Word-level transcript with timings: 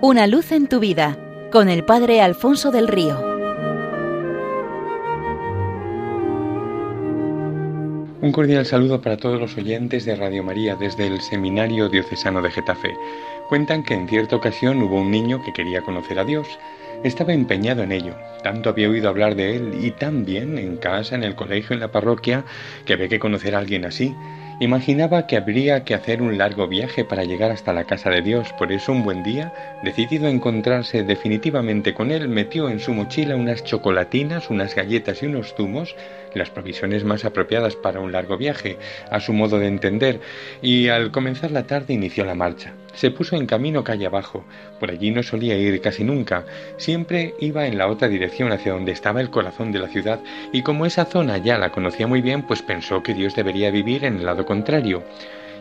Una 0.00 0.28
luz 0.28 0.52
en 0.52 0.68
tu 0.68 0.78
vida 0.78 1.18
con 1.50 1.68
el 1.68 1.84
Padre 1.84 2.20
Alfonso 2.20 2.70
del 2.70 2.86
Río. 2.86 3.18
Un 8.20 8.30
cordial 8.30 8.64
saludo 8.64 9.00
para 9.00 9.16
todos 9.16 9.40
los 9.40 9.56
oyentes 9.56 10.04
de 10.04 10.14
Radio 10.14 10.44
María 10.44 10.76
desde 10.76 11.08
el 11.08 11.20
Seminario 11.20 11.88
Diocesano 11.88 12.40
de 12.42 12.52
Getafe. 12.52 12.94
Cuentan 13.48 13.82
que 13.82 13.94
en 13.94 14.08
cierta 14.08 14.36
ocasión 14.36 14.80
hubo 14.82 15.00
un 15.00 15.10
niño 15.10 15.42
que 15.42 15.52
quería 15.52 15.82
conocer 15.82 16.20
a 16.20 16.24
Dios. 16.24 16.46
Estaba 17.02 17.32
empeñado 17.32 17.82
en 17.82 17.90
ello. 17.90 18.14
Tanto 18.44 18.70
había 18.70 18.88
oído 18.88 19.08
hablar 19.08 19.34
de 19.34 19.56
él 19.56 19.78
y 19.82 19.90
tan 19.90 20.24
bien 20.24 20.58
en 20.58 20.76
casa, 20.76 21.16
en 21.16 21.24
el 21.24 21.34
colegio, 21.34 21.74
en 21.74 21.80
la 21.80 21.90
parroquia, 21.90 22.44
que 22.84 22.92
había 22.92 23.08
que 23.08 23.18
conocer 23.18 23.56
a 23.56 23.58
alguien 23.58 23.84
así. 23.84 24.14
Imaginaba 24.60 25.28
que 25.28 25.36
habría 25.36 25.84
que 25.84 25.94
hacer 25.94 26.20
un 26.20 26.36
largo 26.36 26.66
viaje 26.66 27.04
para 27.04 27.22
llegar 27.22 27.52
hasta 27.52 27.72
la 27.72 27.84
casa 27.84 28.10
de 28.10 28.22
Dios, 28.22 28.52
por 28.54 28.72
eso 28.72 28.90
un 28.90 29.04
buen 29.04 29.22
día, 29.22 29.52
decidido 29.84 30.26
a 30.26 30.30
encontrarse 30.30 31.04
definitivamente 31.04 31.94
con 31.94 32.10
él, 32.10 32.28
metió 32.28 32.68
en 32.68 32.80
su 32.80 32.92
mochila 32.92 33.36
unas 33.36 33.62
chocolatinas, 33.62 34.50
unas 34.50 34.74
galletas 34.74 35.22
y 35.22 35.26
unos 35.26 35.54
zumos, 35.54 35.94
las 36.34 36.50
provisiones 36.50 37.04
más 37.04 37.24
apropiadas 37.24 37.76
para 37.76 38.00
un 38.00 38.12
largo 38.12 38.36
viaje, 38.36 38.78
a 39.10 39.20
su 39.20 39.32
modo 39.32 39.58
de 39.58 39.66
entender, 39.66 40.20
y 40.62 40.88
al 40.88 41.10
comenzar 41.10 41.50
la 41.50 41.66
tarde 41.66 41.94
inició 41.94 42.24
la 42.24 42.34
marcha. 42.34 42.74
Se 42.94 43.10
puso 43.10 43.36
en 43.36 43.46
camino 43.46 43.84
calle 43.84 44.06
abajo, 44.06 44.44
por 44.80 44.90
allí 44.90 45.10
no 45.10 45.22
solía 45.22 45.56
ir 45.56 45.80
casi 45.80 46.04
nunca, 46.04 46.44
siempre 46.76 47.34
iba 47.40 47.66
en 47.66 47.78
la 47.78 47.86
otra 47.86 48.08
dirección 48.08 48.52
hacia 48.52 48.72
donde 48.72 48.92
estaba 48.92 49.20
el 49.20 49.30
corazón 49.30 49.72
de 49.72 49.78
la 49.78 49.88
ciudad, 49.88 50.20
y 50.52 50.62
como 50.62 50.86
esa 50.86 51.04
zona 51.04 51.38
ya 51.38 51.58
la 51.58 51.70
conocía 51.70 52.06
muy 52.06 52.20
bien, 52.20 52.46
pues 52.46 52.62
pensó 52.62 53.02
que 53.02 53.14
Dios 53.14 53.34
debería 53.34 53.70
vivir 53.70 54.04
en 54.04 54.16
el 54.16 54.26
lado 54.26 54.44
contrario 54.44 55.04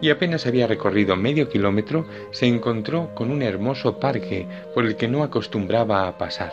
y 0.00 0.10
apenas 0.10 0.46
había 0.46 0.66
recorrido 0.66 1.16
medio 1.16 1.48
kilómetro 1.48 2.06
se 2.30 2.46
encontró 2.46 3.14
con 3.14 3.30
un 3.30 3.42
hermoso 3.42 3.98
parque 3.98 4.46
por 4.74 4.84
el 4.84 4.96
que 4.96 5.08
no 5.08 5.22
acostumbraba 5.22 6.06
a 6.06 6.18
pasar. 6.18 6.52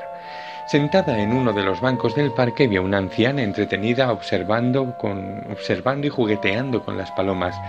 Sentada 0.72 1.20
en 1.20 1.34
uno 1.34 1.52
de 1.52 1.64
los 1.64 1.82
bancos 1.82 2.16
del 2.16 2.32
parque 2.32 2.66
vio 2.66 2.82
una 2.82 2.98
anciana 2.98 3.44
entretenida 3.44 4.10
observando, 4.10 4.98
con, 4.98 5.44
observando 5.52 6.08
y 6.08 6.10
jugueteando 6.10 6.82
con 6.86 6.98
las 6.98 7.12
palomas. 7.12 7.60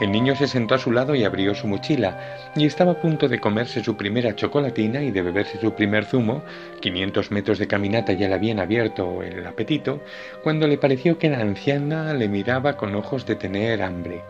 El 0.00 0.12
niño 0.12 0.36
se 0.36 0.46
sentó 0.46 0.76
a 0.76 0.78
su 0.78 0.92
lado 0.92 1.16
y 1.16 1.24
abrió 1.24 1.56
su 1.56 1.66
mochila, 1.66 2.20
y 2.54 2.64
estaba 2.64 2.92
a 2.92 3.00
punto 3.00 3.26
de 3.26 3.40
comerse 3.40 3.82
su 3.82 3.96
primera 3.96 4.36
chocolatina 4.36 5.02
y 5.02 5.10
de 5.10 5.22
beberse 5.22 5.58
su 5.58 5.74
primer 5.74 6.04
zumo, 6.04 6.44
500 6.80 7.32
metros 7.32 7.58
de 7.58 7.66
caminata 7.66 8.12
ya 8.12 8.28
le 8.28 8.34
habían 8.34 8.60
abierto 8.60 9.24
el 9.24 9.44
apetito, 9.44 9.98
cuando 10.44 10.68
le 10.68 10.78
pareció 10.78 11.18
que 11.18 11.30
la 11.30 11.40
anciana 11.40 12.14
le 12.14 12.28
miraba 12.28 12.76
con 12.76 12.94
ojos 12.94 13.26
de 13.26 13.34
tener 13.34 13.82
hambre. 13.82 14.22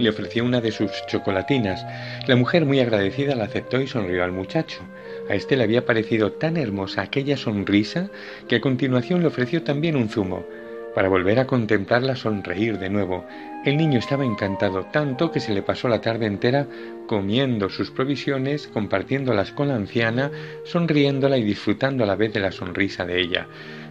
Le 0.00 0.08
ofreció 0.08 0.46
una 0.46 0.62
de 0.62 0.72
sus 0.72 0.90
chocolatinas. 1.08 1.84
La 2.26 2.34
mujer, 2.34 2.64
muy 2.64 2.80
agradecida, 2.80 3.36
la 3.36 3.44
aceptó 3.44 3.82
y 3.82 3.86
sonrió 3.86 4.24
al 4.24 4.32
muchacho. 4.32 4.80
A 5.28 5.34
éste 5.34 5.58
le 5.58 5.64
había 5.64 5.84
parecido 5.84 6.32
tan 6.32 6.56
hermosa 6.56 7.02
aquella 7.02 7.36
sonrisa 7.36 8.08
que 8.48 8.56
a 8.56 8.60
continuación 8.62 9.20
le 9.20 9.26
ofreció 9.26 9.62
también 9.62 9.96
un 9.96 10.08
zumo, 10.08 10.46
para 10.94 11.08
volver 11.08 11.38
a 11.38 11.46
contemplarla 11.46 12.16
sonreír 12.16 12.78
de 12.78 12.90
nuevo. 12.90 13.24
El 13.64 13.76
niño 13.76 13.98
estaba 13.98 14.24
encantado 14.24 14.84
tanto 14.86 15.30
que 15.30 15.40
se 15.40 15.52
le 15.52 15.62
pasó 15.62 15.88
la 15.88 16.00
tarde 16.00 16.26
entera 16.26 16.66
comiendo 17.06 17.68
sus 17.68 17.90
provisiones, 17.90 18.68
compartiéndolas 18.68 19.52
con 19.52 19.68
la 19.68 19.74
anciana, 19.74 20.30
sonriéndola 20.64 21.36
y 21.36 21.44
disfrutando 21.44 22.04
a 22.04 22.06
la 22.06 22.16
vez 22.16 22.32
de 22.32 22.40
la 22.40 22.52
sonrisa 22.52 23.04
de 23.04 23.20
ella. 23.20 23.46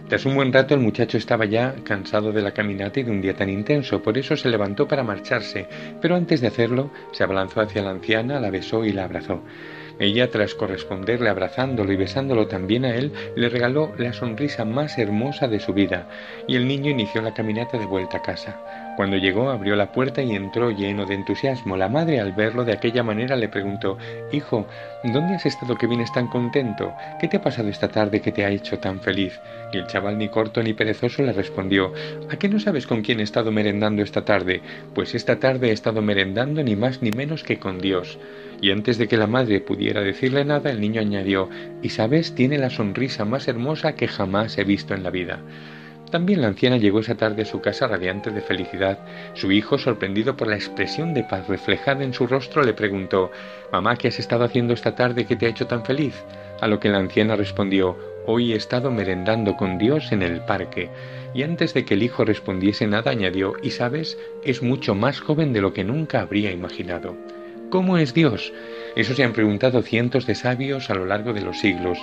Tras 0.08 0.26
un 0.26 0.34
buen 0.34 0.52
rato 0.52 0.74
el 0.74 0.80
muchacho 0.80 1.18
estaba 1.18 1.44
ya 1.44 1.76
cansado 1.84 2.32
de 2.32 2.42
la 2.42 2.50
caminata 2.50 2.98
y 2.98 3.04
de 3.04 3.12
un 3.12 3.20
día 3.20 3.34
tan 3.34 3.48
intenso, 3.48 4.02
por 4.02 4.18
eso 4.18 4.36
se 4.36 4.48
levantó 4.48 4.88
para 4.88 5.04
marcharse, 5.04 5.68
pero 6.02 6.16
antes 6.16 6.40
de 6.40 6.48
hacerlo 6.48 6.90
se 7.12 7.22
abalanzó 7.22 7.60
hacia 7.60 7.82
la 7.82 7.90
anciana, 7.90 8.40
la 8.40 8.50
besó 8.50 8.84
y 8.84 8.92
la 8.92 9.04
abrazó. 9.04 9.40
Ella, 10.00 10.30
tras 10.30 10.54
corresponderle 10.54 11.28
abrazándolo 11.28 11.92
y 11.92 11.96
besándolo 11.96 12.46
también 12.46 12.86
a 12.86 12.94
él, 12.94 13.12
le 13.36 13.50
regaló 13.50 13.92
la 13.98 14.14
sonrisa 14.14 14.64
más 14.64 14.96
hermosa 14.96 15.46
de 15.46 15.60
su 15.60 15.74
vida, 15.74 16.08
y 16.48 16.56
el 16.56 16.66
niño 16.66 16.90
inició 16.90 17.20
la 17.20 17.34
caminata 17.34 17.76
de 17.76 17.84
vuelta 17.84 18.16
a 18.16 18.22
casa. 18.22 18.89
Cuando 19.00 19.16
llegó 19.16 19.48
abrió 19.48 19.76
la 19.76 19.92
puerta 19.92 20.20
y 20.20 20.34
entró 20.34 20.70
lleno 20.70 21.06
de 21.06 21.14
entusiasmo. 21.14 21.74
La 21.74 21.88
madre 21.88 22.20
al 22.20 22.32
verlo 22.32 22.66
de 22.66 22.74
aquella 22.74 23.02
manera 23.02 23.34
le 23.34 23.48
preguntó 23.48 23.96
Hijo, 24.30 24.66
¿dónde 25.02 25.36
has 25.36 25.46
estado 25.46 25.74
que 25.76 25.86
vienes 25.86 26.12
tan 26.12 26.26
contento? 26.26 26.92
¿Qué 27.18 27.26
te 27.26 27.38
ha 27.38 27.42
pasado 27.42 27.70
esta 27.70 27.88
tarde 27.88 28.20
que 28.20 28.30
te 28.30 28.44
ha 28.44 28.50
hecho 28.50 28.78
tan 28.78 29.00
feliz? 29.00 29.40
Y 29.72 29.78
el 29.78 29.86
chaval 29.86 30.18
ni 30.18 30.28
corto 30.28 30.62
ni 30.62 30.74
perezoso 30.74 31.22
le 31.22 31.32
respondió 31.32 31.94
¿A 32.30 32.36
qué 32.36 32.50
no 32.50 32.60
sabes 32.60 32.86
con 32.86 33.00
quién 33.00 33.20
he 33.20 33.22
estado 33.22 33.50
merendando 33.50 34.02
esta 34.02 34.26
tarde? 34.26 34.60
Pues 34.94 35.14
esta 35.14 35.40
tarde 35.40 35.70
he 35.70 35.72
estado 35.72 36.02
merendando 36.02 36.62
ni 36.62 36.76
más 36.76 37.00
ni 37.00 37.10
menos 37.10 37.42
que 37.42 37.58
con 37.58 37.78
Dios. 37.78 38.18
Y 38.60 38.70
antes 38.70 38.98
de 38.98 39.08
que 39.08 39.16
la 39.16 39.26
madre 39.26 39.62
pudiera 39.62 40.02
decirle 40.02 40.44
nada, 40.44 40.68
el 40.68 40.78
niño 40.78 41.00
añadió 41.00 41.48
Y 41.80 41.88
sabes, 41.88 42.34
tiene 42.34 42.58
la 42.58 42.68
sonrisa 42.68 43.24
más 43.24 43.48
hermosa 43.48 43.94
que 43.94 44.08
jamás 44.08 44.58
he 44.58 44.64
visto 44.64 44.92
en 44.92 45.04
la 45.04 45.10
vida. 45.10 45.40
También 46.10 46.40
la 46.40 46.48
anciana 46.48 46.76
llegó 46.76 47.00
esa 47.00 47.14
tarde 47.14 47.42
a 47.42 47.46
su 47.46 47.60
casa 47.60 47.86
radiante 47.86 48.30
de 48.30 48.40
felicidad. 48.40 48.98
Su 49.34 49.52
hijo, 49.52 49.78
sorprendido 49.78 50.36
por 50.36 50.48
la 50.48 50.56
expresión 50.56 51.14
de 51.14 51.22
paz 51.22 51.46
reflejada 51.46 52.02
en 52.02 52.12
su 52.12 52.26
rostro, 52.26 52.62
le 52.62 52.74
preguntó 52.74 53.30
Mamá, 53.70 53.96
¿qué 53.96 54.08
has 54.08 54.18
estado 54.18 54.44
haciendo 54.44 54.74
esta 54.74 54.96
tarde 54.96 55.24
que 55.24 55.36
te 55.36 55.46
ha 55.46 55.50
hecho 55.50 55.68
tan 55.68 55.84
feliz? 55.84 56.14
A 56.60 56.66
lo 56.66 56.80
que 56.80 56.88
la 56.88 56.98
anciana 56.98 57.36
respondió 57.36 57.96
Hoy 58.26 58.52
he 58.52 58.56
estado 58.56 58.90
merendando 58.90 59.56
con 59.56 59.78
Dios 59.78 60.12
en 60.12 60.22
el 60.22 60.40
parque. 60.40 60.90
Y 61.32 61.44
antes 61.44 61.74
de 61.74 61.84
que 61.84 61.94
el 61.94 62.02
hijo 62.02 62.24
respondiese 62.24 62.86
nada, 62.86 63.12
añadió 63.12 63.54
Y 63.62 63.70
sabes, 63.70 64.18
es 64.44 64.62
mucho 64.62 64.94
más 64.94 65.20
joven 65.20 65.52
de 65.52 65.60
lo 65.60 65.72
que 65.72 65.84
nunca 65.84 66.20
habría 66.20 66.50
imaginado. 66.50 67.16
¿Cómo 67.70 67.98
es 67.98 68.14
Dios? 68.14 68.52
Eso 68.96 69.14
se 69.14 69.24
han 69.24 69.32
preguntado 69.32 69.82
cientos 69.82 70.26
de 70.26 70.34
sabios 70.34 70.90
a 70.90 70.94
lo 70.94 71.06
largo 71.06 71.32
de 71.32 71.42
los 71.42 71.58
siglos. 71.58 71.98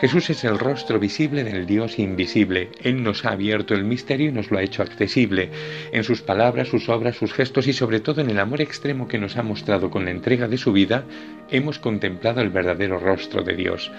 Jesús 0.00 0.30
es 0.30 0.44
el 0.44 0.60
rostro 0.60 1.00
visible 1.00 1.42
del 1.42 1.66
Dios 1.66 1.98
invisible. 1.98 2.70
Él 2.84 3.02
nos 3.02 3.24
ha 3.24 3.30
abierto 3.30 3.74
el 3.74 3.82
misterio 3.82 4.28
y 4.28 4.32
nos 4.32 4.48
lo 4.48 4.58
ha 4.58 4.62
hecho 4.62 4.82
accesible. 4.82 5.50
En 5.90 6.04
sus 6.04 6.22
palabras, 6.22 6.68
sus 6.68 6.88
obras, 6.88 7.16
sus 7.16 7.32
gestos 7.32 7.66
y 7.66 7.72
sobre 7.72 7.98
todo 7.98 8.20
en 8.20 8.30
el 8.30 8.38
amor 8.38 8.60
extremo 8.60 9.08
que 9.08 9.18
nos 9.18 9.36
ha 9.36 9.42
mostrado 9.42 9.90
con 9.90 10.04
la 10.04 10.12
entrega 10.12 10.46
de 10.46 10.56
su 10.56 10.70
vida, 10.70 11.02
hemos 11.50 11.80
contemplado 11.80 12.40
el 12.40 12.50
verdadero 12.50 13.00
rostro 13.00 13.42
de 13.42 13.56
Dios. 13.56 13.90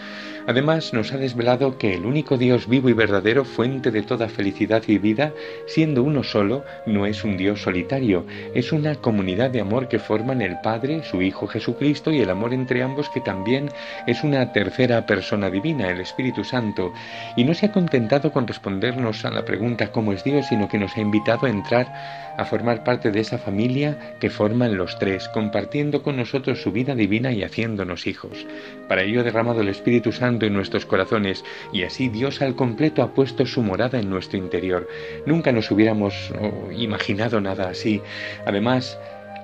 Además, 0.47 0.94
nos 0.94 1.11
ha 1.11 1.17
desvelado 1.17 1.78
que 1.78 1.94
el 1.94 2.06
único 2.06 2.38
Dios 2.38 2.69
vivo 2.69 2.88
y 2.88 2.94
verdadero, 2.94 3.44
fuente 3.44 3.91
de 3.91 4.01
toda 4.01 4.29
felicidad 4.29 4.84
y 4.88 5.00
vida, 5.00 5.34
siendo 5.67 6.01
uno 6.01 6.23
solo, 6.23 6.63
no 6.85 7.07
es 7.07 7.25
un 7.25 7.35
Dios 7.35 7.61
solitario, 7.61 8.25
es 8.56 8.72
una 8.72 8.96
comunidad 8.96 9.50
de 9.50 9.59
amor 9.59 9.90
que 9.90 10.00
forman 10.00 10.41
el 10.41 10.61
Padre, 10.61 11.03
su 11.03 11.22
Hijo 11.22 11.46
Jesucristo 11.46 12.09
y 12.09 12.22
el 12.22 12.28
amor 12.29 12.53
entre 12.53 12.84
ambos 12.84 13.09
que 13.09 13.22
también 13.22 13.69
es 14.07 14.23
una 14.23 14.51
tercera 14.51 15.06
persona 15.06 15.50
divina, 15.50 15.90
el 15.90 16.01
Espíritu 16.01 16.44
Santo, 16.44 16.94
y 17.35 17.44
no 17.44 17.53
se 17.53 17.67
ha 17.67 17.72
contentado 17.72 18.31
con 18.31 18.47
respondernos 18.47 19.25
a 19.25 19.31
la 19.31 19.45
pregunta 19.45 19.91
¿cómo 19.91 20.13
es 20.13 20.23
Dios?, 20.23 20.47
sino 20.47 20.67
que 20.67 20.78
nos 20.78 20.95
ha 20.97 21.01
invitado 21.01 21.45
a 21.45 21.50
entrar 21.50 22.29
a 22.38 22.45
formar 22.45 22.85
parte 22.85 23.12
de 23.12 23.19
esa 23.19 23.38
familia 23.38 24.16
que 24.22 24.29
forman 24.29 24.78
los 24.78 24.97
tres, 24.97 25.28
compartiendo 25.29 26.03
con 26.03 26.16
nosotros 26.16 26.62
su 26.62 26.72
vida 26.72 26.95
divina 26.95 27.34
y 27.34 27.44
haciéndonos 27.44 28.07
hijos. 28.07 28.47
Para 28.88 29.03
ello 29.03 29.19
ha 29.19 29.23
derramado 29.23 29.59
el 29.59 29.67
Espíritu 29.67 30.13
Santo 30.13 30.46
en 30.46 30.53
nuestros 30.53 30.85
corazones 30.85 31.44
y 31.73 31.84
así 31.84 32.07
Dios 32.07 32.41
al 32.41 32.56
completo 32.56 33.03
ha 33.03 33.13
puesto 33.13 33.46
su 33.46 33.61
morada 33.61 34.00
en 34.00 34.09
nuestro 34.09 34.38
interior. 34.38 34.88
Nunca 35.25 35.51
nos 35.51 35.69
hubiéramos 35.69 36.31
oh, 36.40 36.72
imaginado 36.72 37.41
nada 37.41 37.69
así. 37.69 38.01
Además, 38.46 38.97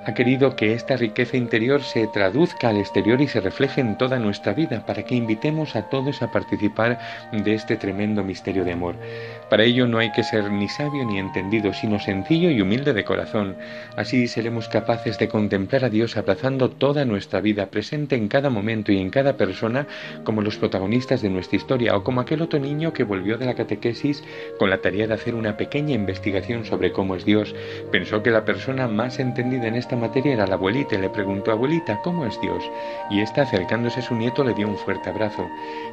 ha 0.05 0.13
querido 0.13 0.55
que 0.55 0.73
esta 0.73 0.95
riqueza 0.95 1.35
interior 1.35 1.81
se 1.81 2.07
traduzca 2.07 2.69
al 2.69 2.77
exterior 2.77 3.21
y 3.21 3.27
se 3.27 3.41
refleje 3.41 3.81
en 3.81 3.97
toda 3.97 4.19
nuestra 4.19 4.53
vida, 4.53 4.85
para 4.85 5.03
que 5.03 5.15
invitemos 5.15 5.75
a 5.75 5.89
todos 5.89 6.21
a 6.21 6.31
participar 6.31 6.99
de 7.31 7.53
este 7.55 7.75
tremendo 7.75 8.23
misterio 8.23 8.63
de 8.63 8.73
amor. 8.73 8.95
Para 9.49 9.63
ello 9.63 9.87
no 9.87 9.99
hay 9.99 10.11
que 10.11 10.23
ser 10.23 10.51
ni 10.51 10.67
sabio 10.67 11.05
ni 11.05 11.19
entendido, 11.19 11.71
sino 11.73 11.99
sencillo 11.99 12.49
y 12.49 12.61
humilde 12.61 12.93
de 12.93 13.03
corazón. 13.03 13.55
Así 13.95 14.27
seremos 14.27 14.67
capaces 14.67 15.19
de 15.19 15.27
contemplar 15.27 15.85
a 15.85 15.89
Dios 15.89 16.17
abrazando 16.17 16.71
toda 16.71 17.05
nuestra 17.05 17.41
vida, 17.41 17.67
presente 17.67 18.15
en 18.15 18.27
cada 18.27 18.49
momento 18.49 18.91
y 18.91 18.97
en 18.97 19.11
cada 19.11 19.37
persona, 19.37 19.85
como 20.23 20.41
los 20.41 20.57
protagonistas 20.57 21.21
de 21.21 21.29
nuestra 21.29 21.57
historia, 21.57 21.95
o 21.95 22.03
como 22.03 22.21
aquel 22.21 22.41
otro 22.41 22.59
niño 22.59 22.91
que 22.91 23.03
volvió 23.03 23.37
de 23.37 23.45
la 23.45 23.53
catequesis 23.53 24.23
con 24.57 24.71
la 24.71 24.79
tarea 24.79 25.05
de 25.05 25.13
hacer 25.13 25.35
una 25.35 25.57
pequeña 25.57 25.93
investigación 25.93 26.65
sobre 26.65 26.91
cómo 26.91 27.15
es 27.15 27.23
Dios. 27.23 27.53
Pensó 27.91 28.23
que 28.23 28.31
la 28.31 28.45
persona 28.45 28.87
más 28.87 29.19
entendida 29.19 29.67
en 29.67 29.75
esta 29.75 29.95
materia 29.95 30.33
era 30.33 30.47
la 30.47 30.55
abuelita 30.55 30.95
y 30.95 30.99
le 31.01 31.09
preguntó, 31.09 31.51
abuelita, 31.51 31.99
¿cómo 32.03 32.25
es 32.25 32.39
Dios? 32.41 32.63
Y 33.11 33.21
ésta, 33.21 33.43
acercándose 33.43 33.99
a 33.99 34.03
su 34.03 34.15
nieto, 34.15 34.43
le 34.43 34.55
dio 34.55 34.67
un 34.67 34.77
fuerte 34.77 35.09
abrazo. 35.09 35.47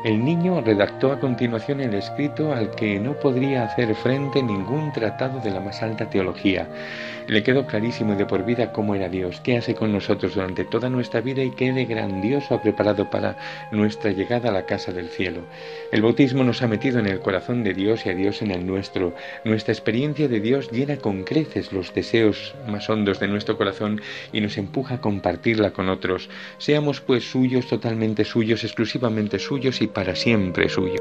El 0.04 0.24
niño 0.24 0.62
redactó 0.62 1.12
a 1.12 1.20
continuación 1.20 1.80
el 1.80 1.94
escrito 1.94 2.54
al 2.54 2.70
que 2.70 2.98
no 2.98 3.12
podría 3.12 3.41
hacer 3.50 3.94
frente 3.96 4.42
ningún 4.42 4.92
tratado 4.92 5.40
de 5.40 5.50
la 5.50 5.60
más 5.60 5.82
alta 5.82 6.08
teología. 6.08 6.68
Le 7.26 7.42
quedó 7.42 7.66
clarísimo 7.66 8.14
de 8.14 8.26
por 8.26 8.44
vida 8.44 8.72
cómo 8.72 8.94
era 8.94 9.08
Dios, 9.08 9.40
qué 9.40 9.56
hace 9.56 9.74
con 9.74 9.92
nosotros 9.92 10.34
durante 10.34 10.64
toda 10.64 10.88
nuestra 10.88 11.20
vida 11.20 11.42
y 11.42 11.50
qué 11.50 11.72
de 11.72 11.84
grandioso 11.84 12.54
ha 12.54 12.62
preparado 12.62 13.10
para 13.10 13.36
nuestra 13.70 14.12
llegada 14.12 14.48
a 14.48 14.52
la 14.52 14.66
casa 14.66 14.92
del 14.92 15.08
cielo. 15.08 15.42
El 15.90 16.02
bautismo 16.02 16.44
nos 16.44 16.62
ha 16.62 16.68
metido 16.68 16.98
en 16.98 17.06
el 17.06 17.20
corazón 17.20 17.64
de 17.64 17.74
Dios 17.74 18.06
y 18.06 18.10
a 18.10 18.14
Dios 18.14 18.42
en 18.42 18.50
el 18.50 18.66
nuestro. 18.66 19.14
Nuestra 19.44 19.72
experiencia 19.72 20.28
de 20.28 20.40
Dios 20.40 20.70
llena 20.70 20.96
con 20.96 21.24
creces 21.24 21.72
los 21.72 21.92
deseos 21.94 22.54
más 22.66 22.88
hondos 22.88 23.20
de 23.20 23.28
nuestro 23.28 23.56
corazón 23.56 24.00
y 24.32 24.40
nos 24.40 24.56
empuja 24.58 24.96
a 24.96 25.00
compartirla 25.00 25.72
con 25.72 25.88
otros. 25.88 26.28
Seamos 26.58 27.00
pues 27.00 27.24
suyos, 27.24 27.66
totalmente 27.66 28.24
suyos, 28.24 28.64
exclusivamente 28.64 29.38
suyos 29.38 29.80
y 29.82 29.86
para 29.86 30.14
siempre 30.14 30.68
suyos. 30.68 31.00